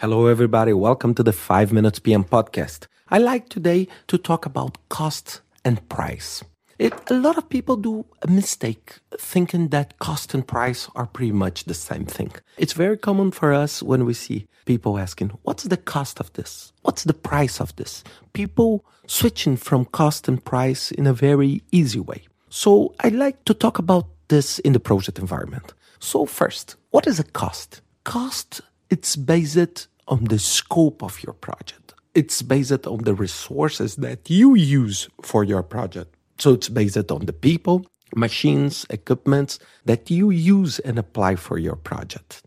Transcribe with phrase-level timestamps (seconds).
[0.00, 0.72] Hello, everybody.
[0.72, 2.86] Welcome to the 5 Minutes PM podcast.
[3.10, 6.42] I like today to talk about cost and price.
[6.78, 11.32] It, a lot of people do a mistake thinking that cost and price are pretty
[11.32, 12.32] much the same thing.
[12.56, 16.72] It's very common for us when we see people asking, What's the cost of this?
[16.80, 18.02] What's the price of this?
[18.32, 22.22] People switching from cost and price in a very easy way.
[22.48, 25.74] So I like to talk about this in the project environment.
[25.98, 27.82] So, first, what is a cost?
[28.04, 31.94] Cost it's based on the scope of your project.
[32.14, 36.14] It's based on the resources that you use for your project.
[36.38, 41.76] So it's based on the people, machines, equipments that you use and apply for your
[41.76, 42.42] project.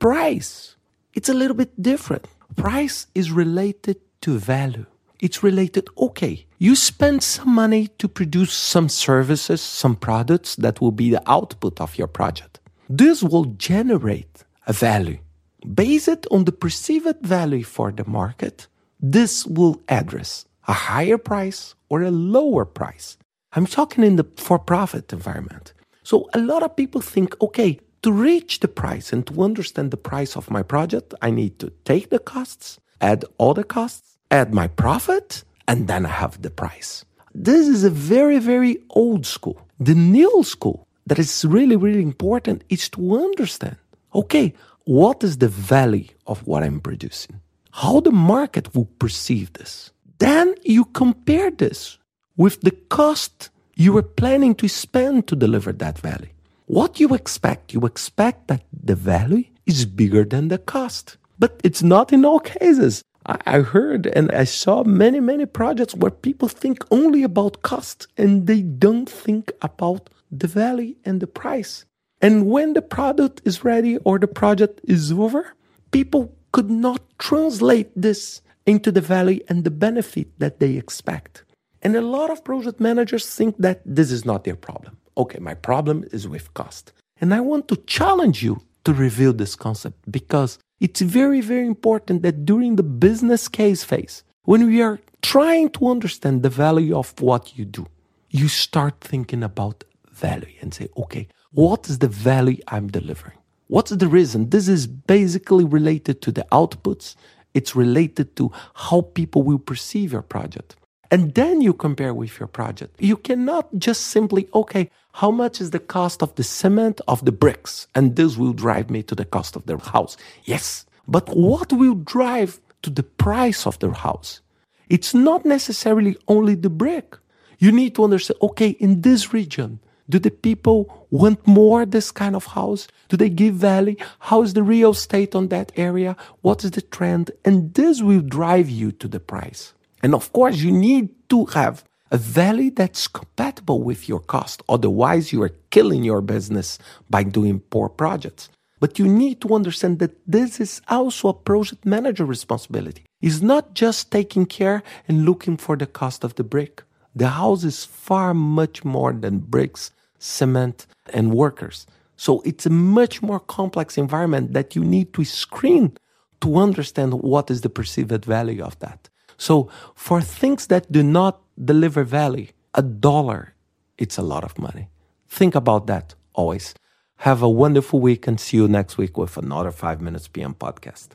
[0.00, 0.76] Price,
[1.14, 2.26] it's a little bit different.
[2.56, 4.86] Price is related to value.
[5.20, 10.90] It's related, okay, you spend some money to produce some services, some products that will
[10.90, 12.58] be the output of your project.
[12.88, 15.18] This will generate a value
[15.64, 18.66] based on the perceived value for the market,
[19.00, 23.16] this will address a higher price or a lower price.
[23.52, 25.72] I'm talking in the for profit environment.
[26.02, 29.96] So a lot of people think, okay, to reach the price and to understand the
[29.96, 34.52] price of my project, I need to take the costs, add all the costs, add
[34.52, 37.04] my profit, and then I have the price.
[37.34, 39.60] This is a very, very old school.
[39.80, 43.76] The new school that is really, really important is to understand,
[44.14, 44.54] okay,
[44.84, 47.40] what is the value of what I'm producing?
[47.72, 49.90] How the market will perceive this.
[50.18, 51.98] Then you compare this
[52.36, 56.28] with the cost you are planning to spend to deliver that value.
[56.66, 57.74] What you expect?
[57.74, 61.16] You expect that the value is bigger than the cost.
[61.38, 63.02] But it's not in all cases.
[63.26, 68.46] I heard and I saw many, many projects where people think only about cost and
[68.46, 71.86] they don't think about the value and the price.
[72.24, 75.52] And when the product is ready or the project is over,
[75.90, 81.44] people could not translate this into the value and the benefit that they expect.
[81.82, 84.96] And a lot of project managers think that this is not their problem.
[85.18, 86.94] Okay, my problem is with cost.
[87.20, 92.22] And I want to challenge you to reveal this concept because it's very, very important
[92.22, 97.12] that during the business case phase, when we are trying to understand the value of
[97.20, 97.86] what you do,
[98.30, 103.38] you start thinking about value and say, okay, what is the value I'm delivering?
[103.68, 104.50] What's the reason?
[104.50, 107.14] This is basically related to the outputs.
[107.54, 110.76] It's related to how people will perceive your project.
[111.10, 113.00] And then you compare with your project.
[113.00, 117.30] You cannot just simply, okay, how much is the cost of the cement of the
[117.30, 117.86] bricks?
[117.94, 120.16] And this will drive me to the cost of the house.
[120.42, 120.86] Yes.
[121.06, 124.40] But what will drive to the price of the house?
[124.88, 127.16] It's not necessarily only the brick.
[127.58, 129.78] You need to understand, okay, in this region,
[130.08, 132.88] do the people want more this kind of house?
[133.08, 133.96] Do they give value?
[134.18, 136.16] How is the real estate on that area?
[136.42, 137.30] What is the trend?
[137.44, 139.72] And this will drive you to the price.
[140.02, 144.62] And of course, you need to have a value that's compatible with your cost.
[144.68, 146.78] Otherwise, you are killing your business
[147.08, 148.50] by doing poor projects.
[148.80, 153.06] But you need to understand that this is also a project manager responsibility.
[153.22, 156.82] It's not just taking care and looking for the cost of the brick.
[157.16, 159.92] The house is far much more than bricks,
[160.24, 161.86] cement, and workers.
[162.16, 165.96] So it's a much more complex environment that you need to screen
[166.40, 169.08] to understand what is the perceived value of that.
[169.36, 173.54] So for things that do not deliver value, a dollar,
[173.98, 174.88] it's a lot of money.
[175.28, 176.74] Think about that always.
[177.18, 181.08] Have a wonderful week and see you next week with another 5 Minutes PM podcast.